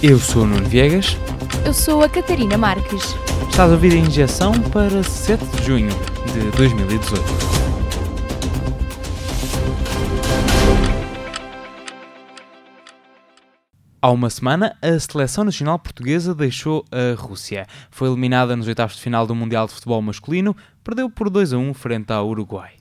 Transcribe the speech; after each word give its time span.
Eu 0.00 0.20
sou 0.20 0.44
o 0.44 0.46
Nuno 0.46 0.68
Viegas. 0.68 1.16
Eu 1.66 1.74
sou 1.74 2.04
a 2.04 2.08
Catarina 2.08 2.56
Marques. 2.56 3.16
Estás 3.50 3.68
a 3.68 3.74
ouvir 3.74 3.92
a 3.94 3.96
injeção 3.96 4.52
para 4.70 5.02
7 5.02 5.44
de 5.44 5.64
junho 5.64 5.90
de 6.32 6.56
2018. 6.56 7.20
Há 14.00 14.10
uma 14.12 14.30
semana, 14.30 14.76
a 14.80 14.96
seleção 15.00 15.42
nacional 15.42 15.80
portuguesa 15.80 16.32
deixou 16.32 16.84
a 16.92 17.20
Rússia. 17.20 17.66
Foi 17.90 18.08
eliminada 18.08 18.54
nos 18.54 18.68
oitavos 18.68 18.94
de 18.94 19.02
final 19.02 19.26
do 19.26 19.34
Mundial 19.34 19.66
de 19.66 19.74
Futebol 19.74 20.00
Masculino, 20.00 20.56
perdeu 20.84 21.10
por 21.10 21.28
2 21.28 21.54
a 21.54 21.58
1 21.58 21.74
frente 21.74 22.12
ao 22.12 22.28
Uruguai. 22.28 22.77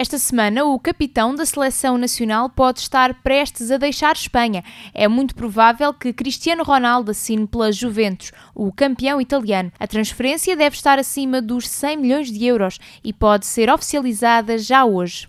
Esta 0.00 0.16
semana, 0.16 0.64
o 0.64 0.80
capitão 0.80 1.34
da 1.34 1.44
seleção 1.44 1.98
nacional 1.98 2.48
pode 2.48 2.80
estar 2.80 3.12
prestes 3.22 3.70
a 3.70 3.76
deixar 3.76 4.16
Espanha. 4.16 4.64
É 4.94 5.06
muito 5.06 5.34
provável 5.34 5.92
que 5.92 6.10
Cristiano 6.10 6.64
Ronaldo 6.64 7.10
assine 7.10 7.46
pela 7.46 7.70
Juventus, 7.70 8.32
o 8.54 8.72
campeão 8.72 9.20
italiano. 9.20 9.70
A 9.78 9.86
transferência 9.86 10.56
deve 10.56 10.74
estar 10.74 10.98
acima 10.98 11.42
dos 11.42 11.68
100 11.68 11.96
milhões 11.98 12.32
de 12.32 12.46
euros 12.46 12.78
e 13.04 13.12
pode 13.12 13.44
ser 13.44 13.68
oficializada 13.68 14.56
já 14.56 14.86
hoje. 14.86 15.28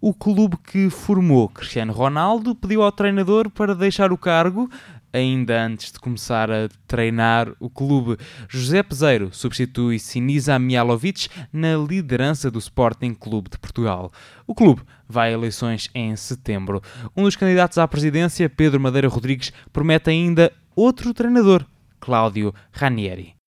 O 0.00 0.12
clube 0.12 0.56
que 0.56 0.90
formou 0.90 1.48
Cristiano 1.48 1.92
Ronaldo 1.92 2.56
pediu 2.56 2.82
ao 2.82 2.90
treinador 2.90 3.48
para 3.48 3.76
deixar 3.76 4.10
o 4.10 4.18
cargo 4.18 4.68
ainda 5.12 5.64
antes 5.64 5.92
de 5.92 5.98
começar 5.98 6.50
a 6.50 6.68
treinar 6.86 7.52
o 7.60 7.68
clube. 7.68 8.16
José 8.48 8.82
Peseiro 8.82 9.30
substitui 9.32 9.98
Sinisa 9.98 10.58
Mialovic 10.58 11.28
na 11.52 11.76
liderança 11.76 12.50
do 12.50 12.58
Sporting 12.58 13.14
Clube 13.14 13.50
de 13.50 13.58
Portugal. 13.58 14.12
O 14.46 14.54
clube 14.54 14.82
vai 15.08 15.30
a 15.30 15.32
eleições 15.32 15.90
em 15.94 16.16
setembro. 16.16 16.82
Um 17.16 17.24
dos 17.24 17.36
candidatos 17.36 17.78
à 17.78 17.86
presidência, 17.86 18.48
Pedro 18.48 18.80
Madeira 18.80 19.08
Rodrigues, 19.08 19.52
promete 19.72 20.10
ainda 20.10 20.52
outro 20.74 21.12
treinador, 21.12 21.64
Cláudio 22.00 22.54
Ranieri. 22.72 23.41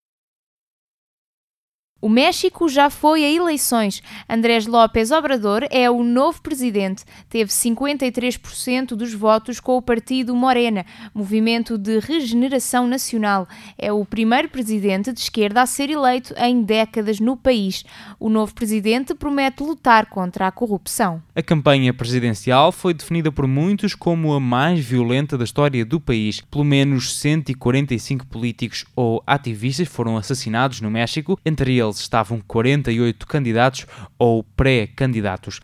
O 2.04 2.08
México 2.10 2.68
já 2.68 2.90
foi 2.90 3.24
a 3.24 3.32
eleições. 3.32 4.02
Andrés 4.28 4.66
López 4.66 5.10
Obrador 5.10 5.66
é 5.70 5.90
o 5.90 6.04
novo 6.04 6.42
presidente. 6.42 7.02
Teve 7.30 7.50
53% 7.50 8.88
dos 8.88 9.14
votos 9.14 9.58
com 9.58 9.78
o 9.78 9.80
partido 9.80 10.36
Morena, 10.36 10.84
Movimento 11.14 11.78
de 11.78 11.98
Regeneração 12.00 12.86
Nacional. 12.86 13.48
É 13.78 13.90
o 13.90 14.04
primeiro 14.04 14.50
presidente 14.50 15.14
de 15.14 15.20
esquerda 15.20 15.62
a 15.62 15.66
ser 15.66 15.88
eleito 15.88 16.34
em 16.36 16.62
décadas 16.62 17.20
no 17.20 17.38
país. 17.38 17.86
O 18.20 18.28
novo 18.28 18.54
presidente 18.54 19.14
promete 19.14 19.62
lutar 19.62 20.04
contra 20.04 20.46
a 20.46 20.52
corrupção. 20.52 21.22
A 21.34 21.42
campanha 21.42 21.94
presidencial 21.94 22.70
foi 22.70 22.92
definida 22.92 23.32
por 23.32 23.46
muitos 23.46 23.94
como 23.94 24.34
a 24.34 24.40
mais 24.40 24.78
violenta 24.78 25.38
da 25.38 25.44
história 25.44 25.82
do 25.86 25.98
país. 25.98 26.42
Pelo 26.42 26.64
menos 26.64 27.16
145 27.16 28.26
políticos 28.26 28.84
ou 28.94 29.22
ativistas 29.26 29.88
foram 29.88 30.18
assassinados 30.18 30.82
no 30.82 30.90
México, 30.90 31.40
entre 31.46 31.78
eles 31.78 31.93
estavam 32.00 32.40
48 32.40 33.26
candidatos 33.26 33.86
ou 34.18 34.42
pré-candidatos. 34.42 35.60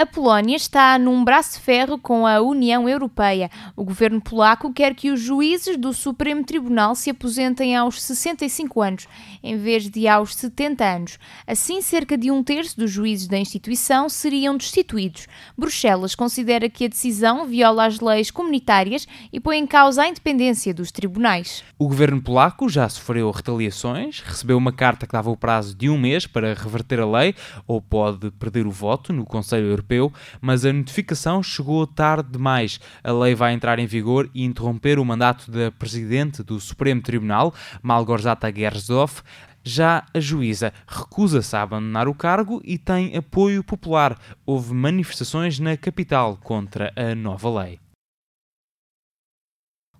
A 0.00 0.06
Polónia 0.06 0.54
está 0.54 0.96
num 0.96 1.24
braço 1.24 1.60
ferro 1.60 1.98
com 1.98 2.24
a 2.24 2.40
União 2.40 2.88
Europeia. 2.88 3.50
O 3.74 3.82
governo 3.82 4.20
polaco 4.20 4.72
quer 4.72 4.94
que 4.94 5.10
os 5.10 5.20
juízes 5.20 5.76
do 5.76 5.92
Supremo 5.92 6.44
Tribunal 6.44 6.94
se 6.94 7.10
aposentem 7.10 7.74
aos 7.74 8.00
65 8.00 8.80
anos, 8.80 9.08
em 9.42 9.56
vez 9.56 9.90
de 9.90 10.06
aos 10.06 10.36
70 10.36 10.84
anos. 10.84 11.18
Assim, 11.44 11.80
cerca 11.80 12.16
de 12.16 12.30
um 12.30 12.44
terço 12.44 12.78
dos 12.78 12.92
juízes 12.92 13.26
da 13.26 13.38
instituição 13.38 14.08
seriam 14.08 14.56
destituídos. 14.56 15.26
Bruxelas 15.58 16.14
considera 16.14 16.70
que 16.70 16.84
a 16.84 16.88
decisão 16.88 17.44
viola 17.44 17.84
as 17.84 17.98
leis 17.98 18.30
comunitárias 18.30 19.04
e 19.32 19.40
põe 19.40 19.58
em 19.58 19.66
causa 19.66 20.04
a 20.04 20.08
independência 20.08 20.72
dos 20.72 20.92
tribunais. 20.92 21.64
O 21.76 21.88
governo 21.88 22.22
polaco 22.22 22.68
já 22.68 22.88
sofreu 22.88 23.28
retaliações, 23.32 24.20
recebeu 24.20 24.58
uma 24.58 24.70
carta 24.70 25.08
que 25.08 25.12
dava 25.12 25.28
o 25.28 25.36
prazo 25.36 25.74
de 25.74 25.90
um 25.90 25.98
mês 25.98 26.24
para 26.24 26.54
reverter 26.54 27.00
a 27.00 27.06
lei 27.06 27.34
ou 27.66 27.82
pode 27.82 28.30
perder 28.30 28.64
o 28.64 28.70
voto 28.70 29.12
no 29.12 29.24
Conselho 29.24 29.66
Europeu 29.66 29.87
Europeu, 29.88 30.12
mas 30.40 30.64
a 30.64 30.72
notificação 30.72 31.42
chegou 31.42 31.86
tarde 31.86 32.30
demais. 32.30 32.78
A 33.02 33.12
lei 33.12 33.34
vai 33.34 33.52
entrar 33.52 33.78
em 33.78 33.86
vigor 33.86 34.28
e 34.34 34.44
interromper 34.44 34.98
o 34.98 35.04
mandato 35.04 35.50
da 35.50 35.70
Presidente 35.72 36.42
do 36.42 36.60
Supremo 36.60 37.00
Tribunal, 37.00 37.54
Malgorzata 37.82 38.52
Gersdorf. 38.54 39.22
Já 39.64 40.04
a 40.14 40.20
juíza 40.20 40.72
recusa-se 40.86 41.54
a 41.56 41.62
abandonar 41.62 42.08
o 42.08 42.14
cargo 42.14 42.60
e 42.64 42.78
tem 42.78 43.16
apoio 43.16 43.64
popular. 43.64 44.16
Houve 44.46 44.72
manifestações 44.72 45.58
na 45.58 45.76
capital 45.76 46.38
contra 46.42 46.92
a 46.96 47.14
nova 47.14 47.62
lei. 47.62 47.80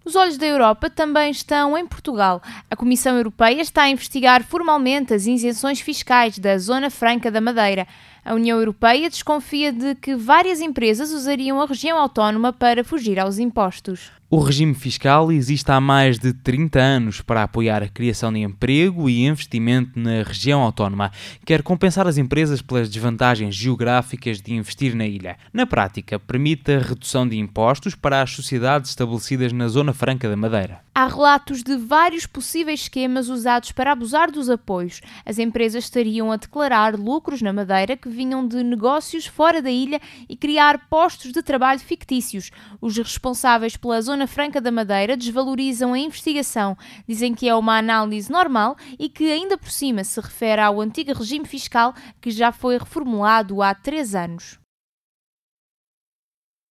Os 0.08 0.16
olhos 0.16 0.38
da 0.38 0.46
Europa 0.46 0.88
também 0.88 1.30
estão 1.30 1.76
em 1.76 1.86
Portugal. 1.86 2.40
A 2.70 2.74
Comissão 2.74 3.14
Europeia 3.14 3.60
está 3.60 3.82
a 3.82 3.90
investigar 3.90 4.42
formalmente 4.42 5.12
as 5.12 5.26
isenções 5.26 5.82
fiscais 5.82 6.38
da 6.38 6.56
Zona 6.56 6.88
Franca 6.88 7.30
da 7.30 7.42
Madeira. 7.42 7.86
A 8.28 8.34
União 8.34 8.58
Europeia 8.58 9.08
desconfia 9.08 9.72
de 9.72 9.94
que 9.94 10.14
várias 10.14 10.60
empresas 10.60 11.12
usariam 11.12 11.62
a 11.62 11.64
região 11.64 11.98
autónoma 11.98 12.52
para 12.52 12.84
fugir 12.84 13.18
aos 13.18 13.38
impostos. 13.38 14.10
O 14.30 14.40
regime 14.40 14.74
fiscal 14.74 15.32
existe 15.32 15.72
há 15.72 15.80
mais 15.80 16.18
de 16.18 16.34
30 16.34 16.78
anos 16.78 17.22
para 17.22 17.42
apoiar 17.42 17.82
a 17.82 17.88
criação 17.88 18.30
de 18.30 18.40
emprego 18.40 19.08
e 19.08 19.24
investimento 19.24 19.98
na 19.98 20.22
região 20.22 20.60
autónoma. 20.60 21.10
Quer 21.46 21.62
compensar 21.62 22.06
as 22.06 22.18
empresas 22.18 22.60
pelas 22.60 22.90
desvantagens 22.90 23.54
geográficas 23.54 24.38
de 24.42 24.52
investir 24.52 24.94
na 24.94 25.06
ilha. 25.06 25.38
Na 25.50 25.64
prática, 25.64 26.18
permite 26.18 26.72
a 26.72 26.78
redução 26.78 27.26
de 27.26 27.38
impostos 27.38 27.94
para 27.94 28.20
as 28.20 28.30
sociedades 28.30 28.90
estabelecidas 28.90 29.50
na 29.50 29.66
Zona 29.66 29.94
Franca 29.94 30.28
da 30.28 30.36
Madeira. 30.36 30.80
Há 30.94 31.06
relatos 31.06 31.62
de 31.62 31.78
vários 31.78 32.26
possíveis 32.26 32.80
esquemas 32.80 33.30
usados 33.30 33.72
para 33.72 33.92
abusar 33.92 34.30
dos 34.30 34.50
apoios. 34.50 35.00
As 35.24 35.38
empresas 35.38 35.84
estariam 35.84 36.30
a 36.30 36.36
declarar 36.36 36.96
lucros 36.96 37.40
na 37.40 37.52
Madeira 37.52 37.96
que 37.96 38.10
vinham 38.18 38.48
de 38.48 38.64
negócios 38.64 39.26
fora 39.26 39.62
da 39.62 39.70
ilha 39.70 40.00
e 40.28 40.36
criar 40.36 40.88
postos 40.88 41.32
de 41.32 41.40
trabalho 41.40 41.78
fictícios. 41.78 42.50
Os 42.80 42.96
responsáveis 42.96 43.76
pela 43.76 44.02
Zona 44.02 44.26
Franca 44.26 44.60
da 44.60 44.72
Madeira 44.72 45.16
desvalorizam 45.16 45.92
a 45.92 45.98
investigação, 45.98 46.76
dizem 47.06 47.32
que 47.32 47.48
é 47.48 47.54
uma 47.54 47.78
análise 47.78 48.28
normal 48.28 48.76
e 48.98 49.08
que 49.08 49.30
ainda 49.30 49.56
por 49.56 49.70
cima 49.70 50.02
se 50.02 50.20
refere 50.20 50.60
ao 50.60 50.80
antigo 50.80 51.12
regime 51.12 51.46
fiscal 51.46 51.94
que 52.20 52.32
já 52.32 52.50
foi 52.50 52.76
reformulado 52.76 53.62
há 53.62 53.72
três 53.72 54.16
anos. 54.16 54.58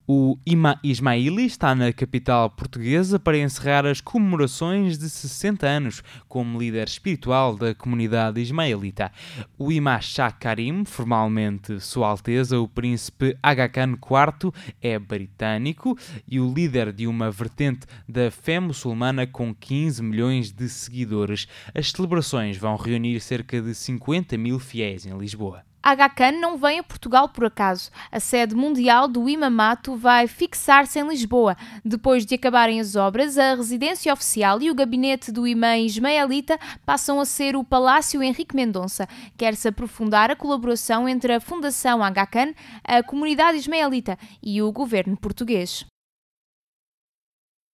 O 0.09 0.39
Ima 0.45 0.79
Ismaili 0.81 1.45
está 1.45 1.75
na 1.75 1.91
capital 1.91 2.49
portuguesa 2.49 3.19
para 3.19 3.37
encerrar 3.37 3.85
as 3.85 3.99
comemorações 3.99 4.97
de 4.97 5.09
60 5.09 5.67
anos 5.67 6.01
como 6.29 6.57
líder 6.57 6.87
espiritual 6.87 7.57
da 7.57 7.75
comunidade 7.75 8.39
ismaelita. 8.39 9.11
O 9.57 9.69
Ima 9.69 9.99
Shah 9.99 10.31
Karim, 10.31 10.85
formalmente 10.85 11.81
Sua 11.81 12.07
Alteza 12.07 12.57
o 12.57 12.69
Príncipe 12.69 13.37
Aga 13.43 13.67
Khan 13.67 13.95
IV, 13.95 14.53
é 14.81 14.97
britânico 14.97 15.97
e 16.25 16.39
o 16.39 16.53
líder 16.53 16.93
de 16.93 17.05
uma 17.05 17.29
vertente 17.29 17.85
da 18.07 18.31
fé 18.31 18.61
muçulmana 18.61 19.27
com 19.27 19.53
15 19.53 20.01
milhões 20.01 20.53
de 20.53 20.69
seguidores. 20.69 21.49
As 21.75 21.91
celebrações 21.91 22.55
vão 22.55 22.77
reunir 22.77 23.19
cerca 23.19 23.61
de 23.61 23.75
50 23.75 24.37
mil 24.37 24.57
fiéis 24.57 25.05
em 25.05 25.17
Lisboa. 25.17 25.66
Aga 25.89 26.09
Khan 26.09 26.33
não 26.33 26.57
vem 26.57 26.79
a 26.79 26.83
Portugal 26.83 27.29
por 27.29 27.45
acaso. 27.45 27.89
A 28.11 28.19
sede 28.19 28.53
mundial 28.53 29.07
do 29.07 29.29
Imamato 29.29 29.95
vai 29.95 30.27
fixar-se 30.27 30.99
em 30.99 31.07
Lisboa. 31.07 31.55
Depois 31.81 32.25
de 32.25 32.35
acabarem 32.35 32.81
as 32.81 32.97
obras, 32.97 33.37
a 33.37 33.55
residência 33.55 34.11
oficial 34.11 34.61
e 34.61 34.69
o 34.69 34.75
gabinete 34.75 35.31
do 35.31 35.47
imã 35.47 35.77
ismaelita 35.77 36.59
passam 36.85 37.21
a 37.21 37.25
ser 37.25 37.55
o 37.55 37.63
Palácio 37.63 38.21
Henrique 38.21 38.53
Mendonça. 38.53 39.07
Quer-se 39.37 39.69
aprofundar 39.69 40.29
a 40.29 40.35
colaboração 40.35 41.07
entre 41.07 41.33
a 41.33 41.39
Fundação 41.39 42.01
Khan, 42.29 42.53
a 42.83 43.01
comunidade 43.01 43.57
ismaelita 43.57 44.19
e 44.43 44.61
o 44.61 44.69
governo 44.73 45.15
português. 45.15 45.85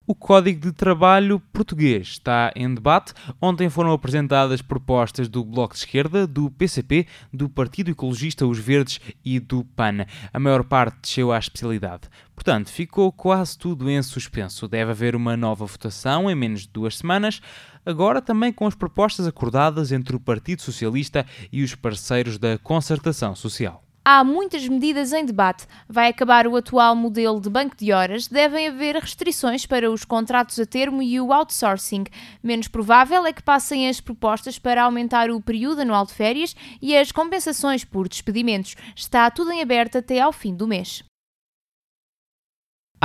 O 0.06 0.14
Código 0.14 0.60
de 0.60 0.74
Trabalho 0.74 1.40
Português 1.54 2.10
está 2.10 2.52
em 2.58 2.74
debate. 2.74 3.14
Ontem 3.42 3.70
foram 3.70 3.94
apresentadas 3.94 4.62
propostas 4.62 5.30
do 5.30 5.46
Bloco 5.46 5.74
de 5.74 5.80
Esquerda, 5.80 6.28
do 6.28 6.52
PCP, 6.52 7.08
do 7.32 7.48
Partido 7.48 7.92
Ecologista 7.92 8.46
Os 8.46 8.60
Verdes 8.60 9.00
e 9.24 9.40
do 9.40 9.64
PAN. 9.64 10.06
A 10.34 10.40
maior 10.40 10.66
parte 10.66 10.98
desceu 11.02 11.32
à 11.32 11.40
especialidade. 11.40 12.10
Portanto, 12.36 12.70
ficou 12.70 13.14
quase 13.14 13.58
tudo 13.58 13.90
em 13.90 14.04
suspenso. 14.04 14.68
Deve 14.68 14.92
haver 14.92 15.16
uma 15.16 15.38
nova 15.38 15.66
votação 15.66 16.30
em 16.30 16.36
menos 16.36 16.64
de 16.64 16.70
duas 16.70 16.98
semanas, 16.98 17.42
agora 17.86 18.22
também 18.22 18.52
com 18.52 18.68
as 18.68 18.76
propostas 18.76 19.26
acordadas 19.26 19.94
entre 19.94 20.18
o 20.18 20.20
Partido 20.20 20.62
Socialista 20.62 21.26
e 21.50 21.64
os 21.64 21.76
parceiros 21.76 22.38
da 22.38 22.58
concertação 22.58 23.34
social. 23.38 23.82
Há 24.06 24.22
muitas 24.22 24.68
medidas 24.68 25.14
em 25.14 25.24
debate. 25.24 25.66
Vai 25.88 26.10
acabar 26.10 26.46
o 26.46 26.58
atual 26.58 26.94
modelo 26.94 27.40
de 27.40 27.50
banco 27.50 27.78
de 27.78 27.94
horas, 27.94 28.28
devem 28.28 28.68
haver 28.68 28.98
restrições 28.98 29.66
para 29.66 29.90
os 29.90 30.04
contratos 30.04 30.60
a 30.60 30.66
termo 30.66 31.02
e 31.02 31.22
o 31.22 31.32
outsourcing. 31.32 32.04
Menos 32.44 32.68
provável 32.68 33.26
é 33.26 33.32
que 33.32 33.42
passem 33.42 33.88
as 33.88 34.02
propostas 34.02 34.60
para 34.60 34.84
aumentar 34.84 35.32
o 35.32 35.40
período 35.40 35.84
anual 35.84 36.06
de 36.06 36.14
férias 36.14 36.54
e 36.82 36.98
as 36.98 37.14
compensações 37.14 37.86
por 37.86 38.10
despedimentos. 38.10 38.76
Está 38.94 39.32
tudo 39.32 39.54
em 39.54 39.62
aberto 39.62 39.98
até 39.98 40.20
ao 40.20 40.34
fim 40.34 40.54
do 40.54 40.68
mês. 40.68 41.02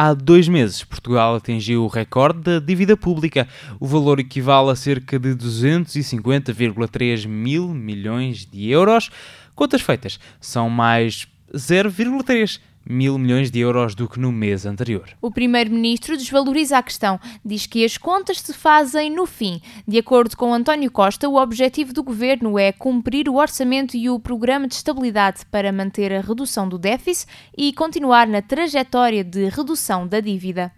Há 0.01 0.15
dois 0.15 0.47
meses, 0.47 0.85
Portugal 0.85 1.35
atingiu 1.35 1.83
o 1.83 1.89
recorde 1.89 2.39
da 2.41 2.61
dívida 2.61 2.97
pública. 2.97 3.49
O 3.81 3.87
valor 3.87 4.21
equivale 4.21 4.71
a 4.71 4.77
cerca 4.77 5.19
de 5.19 5.31
250,3 5.31 7.27
mil 7.27 7.75
milhões 7.75 8.47
de 8.47 8.71
euros. 8.71 9.11
Contas 9.59 9.83
feitas, 9.83 10.21
são 10.41 10.71
mais 10.71 11.27
0,3 11.53 12.61
mil 12.89 13.19
milhões 13.19 13.51
de 13.51 13.59
euros 13.59 13.93
do 13.93 14.09
que 14.09 14.21
no 14.21 14.31
mês 14.31 14.65
anterior. 14.65 15.09
O 15.21 15.33
primeiro-ministro 15.33 16.17
desvaloriza 16.17 16.79
a 16.79 16.83
questão, 16.83 17.19
diz 17.45 17.67
que 17.67 17.85
as 17.85 17.99
contas 17.99 18.41
se 18.41 18.55
fazem 18.55 19.11
no 19.11 19.27
fim. 19.27 19.61
De 19.87 19.99
acordo 19.99 20.37
com 20.37 20.55
António 20.55 20.93
Costa, 20.93 21.29
o 21.29 21.35
objetivo 21.35 21.93
do 21.93 22.05
governo 22.05 22.57
é 22.57 22.71
cumprir 22.71 23.29
o 23.29 23.35
orçamento 23.35 23.97
e 23.97 24.09
o 24.09 24.21
programa 24.21 24.69
de 24.69 24.75
estabilidade 24.75 25.45
para 25.51 25.73
manter 25.73 26.13
a 26.13 26.21
redução 26.21 26.69
do 26.69 26.79
déficit 26.79 27.29
e 27.57 27.73
continuar 27.73 28.29
na 28.29 28.41
trajetória 28.41 29.25
de 29.25 29.49
redução 29.49 30.07
da 30.07 30.21
dívida. 30.21 30.73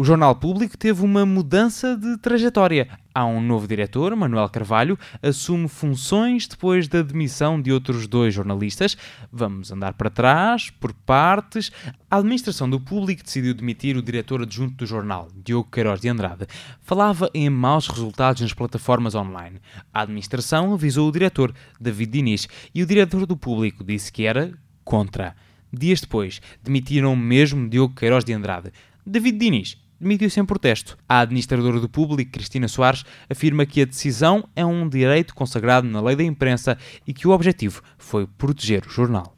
O 0.00 0.04
Jornal 0.04 0.36
Público 0.36 0.78
teve 0.78 1.04
uma 1.04 1.26
mudança 1.26 1.96
de 1.96 2.16
trajetória. 2.18 2.88
Há 3.12 3.26
um 3.26 3.40
novo 3.40 3.66
diretor, 3.66 4.14
Manuel 4.14 4.48
Carvalho, 4.48 4.96
assume 5.20 5.66
funções 5.66 6.46
depois 6.46 6.86
da 6.86 7.02
demissão 7.02 7.60
de 7.60 7.72
outros 7.72 8.06
dois 8.06 8.32
jornalistas. 8.32 8.96
Vamos 9.32 9.72
andar 9.72 9.94
para 9.94 10.08
trás, 10.08 10.70
por 10.70 10.92
partes. 10.92 11.72
A 12.08 12.18
administração 12.18 12.70
do 12.70 12.78
Público 12.78 13.24
decidiu 13.24 13.52
demitir 13.52 13.96
o 13.96 14.02
diretor 14.02 14.40
adjunto 14.42 14.76
do 14.76 14.86
jornal, 14.86 15.26
Diogo 15.44 15.68
Queiroz 15.68 16.00
de 16.00 16.08
Andrade. 16.08 16.46
Falava 16.80 17.28
em 17.34 17.50
maus 17.50 17.88
resultados 17.88 18.40
nas 18.40 18.54
plataformas 18.54 19.16
online. 19.16 19.60
A 19.92 20.02
administração 20.02 20.74
avisou 20.74 21.08
o 21.08 21.12
diretor, 21.12 21.52
David 21.80 22.12
Diniz, 22.12 22.46
e 22.72 22.84
o 22.84 22.86
diretor 22.86 23.26
do 23.26 23.36
Público 23.36 23.82
disse 23.82 24.12
que 24.12 24.26
era 24.26 24.52
contra. 24.84 25.34
Dias 25.72 26.00
depois, 26.00 26.40
demitiram 26.62 27.16
mesmo 27.16 27.68
Diogo 27.68 27.96
Queiroz 27.96 28.24
de 28.24 28.32
Andrade. 28.32 28.72
David 29.04 29.38
Diniz 29.38 29.87
demitiu-se 30.00 30.40
em 30.40 30.44
protesto. 30.44 30.96
A 31.08 31.20
administradora 31.20 31.80
do 31.80 31.88
público, 31.88 32.32
Cristina 32.32 32.68
Soares, 32.68 33.04
afirma 33.28 33.66
que 33.66 33.82
a 33.82 33.86
decisão 33.86 34.48
é 34.54 34.64
um 34.64 34.88
direito 34.88 35.34
consagrado 35.34 35.88
na 35.88 36.00
lei 36.00 36.16
da 36.16 36.24
imprensa 36.24 36.76
e 37.06 37.12
que 37.12 37.26
o 37.28 37.30
objetivo 37.30 37.82
foi 37.96 38.26
proteger 38.26 38.84
o 38.86 38.90
jornal. 38.90 39.37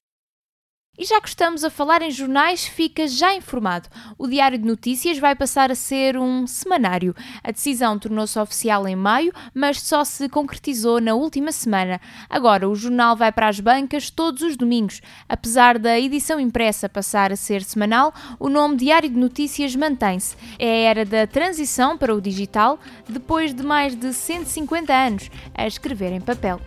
E 1.01 1.05
já 1.07 1.19
que 1.19 1.31
estamos 1.31 1.65
a 1.65 1.71
falar 1.71 2.03
em 2.03 2.11
jornais, 2.11 2.67
fica 2.67 3.09
já 3.09 3.35
informado. 3.35 3.89
O 4.19 4.29
Diário 4.29 4.59
de 4.59 4.67
Notícias 4.67 5.19
vai 5.19 5.35
passar 5.35 5.71
a 5.71 5.75
ser 5.75 6.19
um 6.19 6.47
semanário. 6.47 7.17
A 7.43 7.51
decisão 7.51 7.99
tornou-se 7.99 8.39
oficial 8.39 8.87
em 8.87 8.95
maio, 8.95 9.33
mas 9.55 9.81
só 9.81 10.05
se 10.05 10.29
concretizou 10.29 11.01
na 11.01 11.15
última 11.15 11.53
semana. 11.53 11.99
Agora, 12.29 12.69
o 12.69 12.75
jornal 12.75 13.17
vai 13.17 13.33
para 13.33 13.49
as 13.49 13.59
bancas 13.59 14.11
todos 14.11 14.43
os 14.43 14.59
domingos. 14.59 15.01
Apesar 15.27 15.79
da 15.79 15.99
edição 15.99 16.39
impressa 16.39 16.87
passar 16.87 17.33
a 17.33 17.37
ser 17.37 17.63
semanal, 17.63 18.13
o 18.39 18.51
nome 18.51 18.77
Diário 18.77 19.09
de 19.09 19.17
Notícias 19.17 19.75
mantém-se. 19.75 20.37
É 20.59 20.67
a 20.67 20.91
era 20.91 21.05
da 21.07 21.27
transição 21.27 21.97
para 21.97 22.15
o 22.15 22.21
digital, 22.21 22.79
depois 23.09 23.55
de 23.55 23.63
mais 23.63 23.95
de 23.95 24.13
150 24.13 24.93
anos 24.93 25.31
a 25.55 25.67
escrever 25.67 26.13
em 26.13 26.21
papel. 26.21 26.61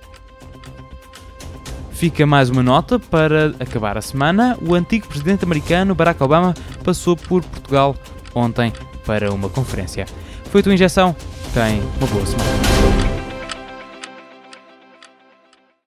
Fica 2.03 2.25
mais 2.25 2.49
uma 2.49 2.61
nota 2.61 2.99
para 2.99 3.55
acabar 3.61 3.97
a 3.97 4.01
semana. 4.01 4.57
O 4.61 4.75
antigo 4.75 5.07
presidente 5.07 5.45
americano 5.45 5.95
Barack 5.95 6.21
Obama 6.21 6.53
passou 6.83 7.15
por 7.15 7.41
Portugal 7.45 7.95
ontem 8.35 8.73
para 9.05 9.33
uma 9.33 9.47
conferência. 9.47 10.05
Foi 10.51 10.59
a 10.59 10.63
tua 10.65 10.73
injeção? 10.73 11.15
Tem 11.53 11.79
uma 11.79 12.07
boa 12.07 12.25
semana. 12.25 13.02